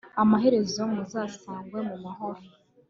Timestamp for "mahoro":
2.03-2.41